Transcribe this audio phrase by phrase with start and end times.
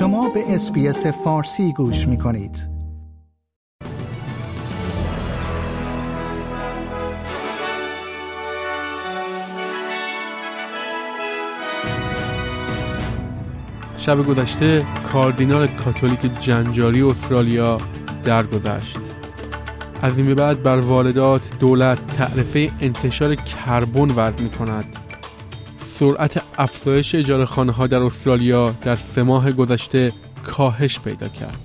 [0.00, 2.68] شما به اسپیس فارسی گوش می کنید.
[13.98, 17.78] شب گذشته کاردینال کاتولیک جنجالی استرالیا
[18.22, 18.98] درگذشت.
[20.02, 25.09] از این به بعد بر واردات دولت تعرفه انتشار کربن وضع می کند.
[26.00, 30.12] سرعت افزایش اجاره خانه ها در استرالیا در سه ماه گذشته
[30.46, 31.58] کاهش پیدا کرد.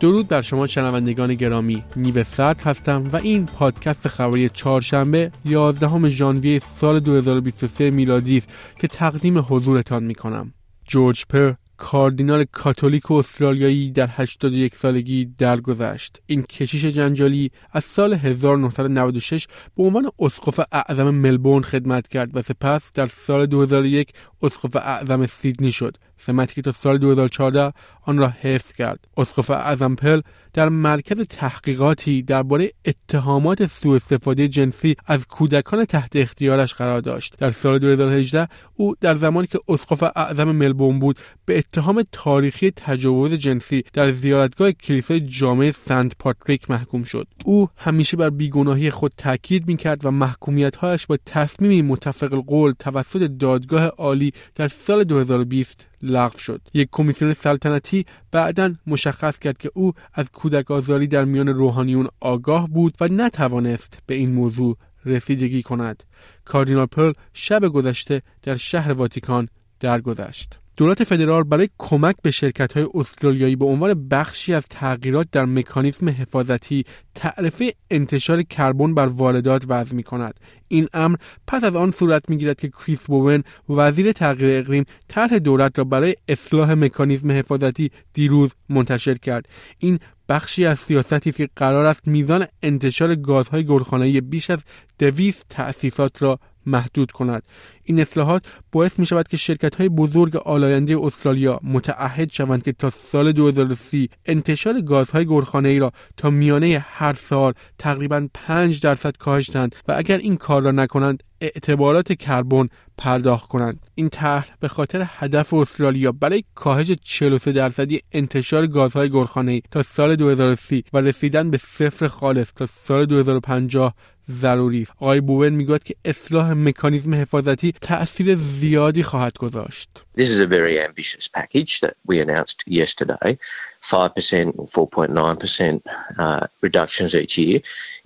[0.00, 6.60] درود بر شما شنوندگان گرامی نیو سرد هستم و این پادکست خبری چهارشنبه 11 ژانویه
[6.80, 8.48] سال 2023 میلادی است
[8.80, 10.52] که تقدیم حضورتان می کنم.
[10.84, 16.20] جورج پر کاردینال کاتولیک استرالیایی در 81 سالگی درگذشت.
[16.26, 19.46] این کشیش جنجالی از سال 1996
[19.76, 25.72] به عنوان اسقف اعظم ملبورن خدمت کرد و سپس در سال 2001 اسقف اعظم سیدنی
[25.72, 25.96] شد.
[26.18, 29.08] سمتی که تا سال 2014 آن را حفظ کرد.
[29.16, 30.20] اسقف اعظم پل
[30.52, 37.50] در مرکز تحقیقاتی درباره اتهامات سوء استفاده جنسی از کودکان تحت اختیارش قرار داشت در
[37.50, 43.84] سال 2018 او در زمانی که اسقف اعظم ملبورن بود به اتهام تاریخی تجاوز جنسی
[43.92, 50.06] در زیارتگاه کلیسای جامع سنت پاتریک محکوم شد او همیشه بر بیگناهی خود تاکید می‌کرد
[50.06, 56.60] و محکومیتهایش با تصمیمی متفق القول توسط دادگاه عالی در سال 2020 لغو شد.
[56.74, 62.68] یک کمیسیون سلطنتی بعدا مشخص کرد که او از کودک آزاری در میان روحانیون آگاه
[62.68, 66.02] بود و نتوانست به این موضوع رسیدگی کند.
[66.44, 69.48] کاردینال پرل شب گذشته در شهر واتیکان
[69.80, 70.58] درگذشت.
[70.78, 76.08] دولت فدرال برای کمک به شرکت های استرالیایی به عنوان بخشی از تغییرات در مکانیزم
[76.08, 76.84] حفاظتی
[77.14, 80.40] تعرفه انتشار کربن بر واردات وضع می کند.
[80.68, 85.38] این امر پس از آن صورت می گیرد که کریس بوون وزیر تغییر اقلیم طرح
[85.38, 89.48] دولت را برای اصلاح مکانیزم حفاظتی دیروز منتشر کرد.
[89.78, 94.58] این بخشی از سیاستی که قرار است میزان انتشار گازهای گلخانه‌ای بیش از
[94.98, 97.42] دویست تأسیسات را محدود کند.
[97.84, 102.90] این اصلاحات باعث می شود که شرکت های بزرگ آلاینده استرالیا متعهد شوند که تا
[102.90, 109.50] سال 2030 انتشار گازهای گلخانه ای را تا میانه هر سال تقریبا 5 درصد کاهش
[109.50, 112.68] دهند و اگر این کار را نکنند اعتبارات کربن
[112.98, 113.86] پرداخت کنند.
[113.94, 120.16] این طرح به خاطر هدف استرالیا برای کاهش 43 درصدی انتشار گازهای گلخانه‌ای تا سال
[120.16, 123.94] 2030 و رسیدن به صفر خالص تا سال 2050
[124.31, 130.39] ضروری است آقای بوون میگوید که اصلاح مکانیزم حفاظتی تأثیر زیادی خواهد گذاشت This is
[130.39, 133.37] a very ambitious package that we announced yesterday.
[133.81, 135.81] 5% or 4.9%
[136.19, 137.59] uh, reductions each year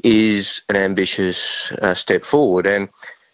[0.03, 2.65] is an ambitious uh, step forward.
[2.65, 2.89] And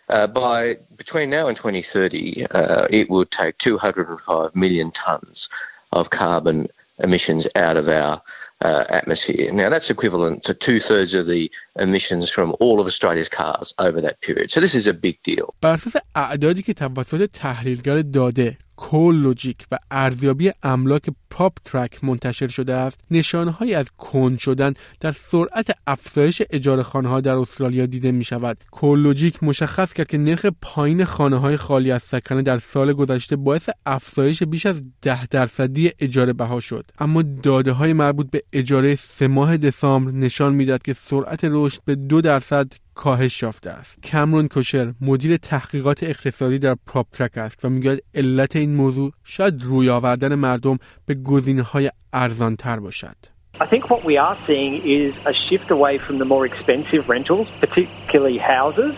[0.09, 5.47] uh, by between now and 2030, uh, it will take 205 million tonnes
[5.93, 6.67] of carbon
[6.99, 8.21] emissions out of our
[8.61, 9.51] uh, atmosphere.
[9.51, 13.99] Now, that's equivalent to two thirds of the emissions from all of Australia's cars over
[14.01, 14.51] that period.
[14.51, 15.53] So, this is a big deal.
[15.61, 22.48] بر اساس اعدادی که توسط تحلیلگر داده کول لوجیک و ارزیابی املاک پاپ ترک منتشر
[22.48, 23.00] شده است.
[23.10, 28.24] نشانه های از کند شدن در سرعت افزایش اجاره خانه ها در استرالیا دیده می
[28.24, 32.92] شود کول لوجیک مشخص کرد که نرخ پایین خانه های خالی از سکنه در سال
[32.92, 36.90] گذشته باعث افزایش بیش از ده درصدی اجاره بها شد.
[36.98, 41.94] اما داده های مربوط به اجاره سه ماه دسامبر نشان می‌داد که سرعت رشد به
[41.94, 47.68] دو درصد کاهش یافته است کامرون کوشر مدیر تحقیقات اقتصادی در پراپ ترک است و
[47.68, 50.76] می‌گوید علت این موضوع شاید روی آوردن مردم
[51.06, 53.16] به گزینه های ارزان تر باشد
[53.60, 57.48] I think what we are seeing is a shift away from the more expensive rentals,
[57.64, 58.94] particularly houses,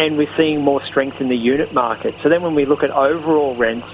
[0.00, 2.12] and we're seeing more strength in the unit market.
[2.22, 3.90] So then when we look at overall rents,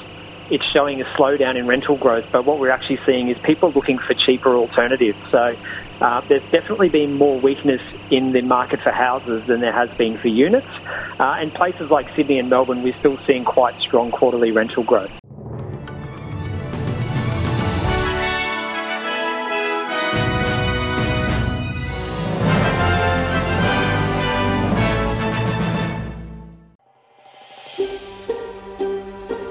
[0.49, 3.99] it's showing a slowdown in rental growth, but what we're actually seeing is people looking
[4.07, 5.19] for cheaper alternatives.
[5.31, 5.57] So
[6.01, 10.19] uh, there's definitely been more weakness in the market for houses than there has been
[10.21, 10.69] for units.
[11.19, 15.11] Uh, and places like Sydney and Melbourne, we're still seeing quite strong quarterly rental growth.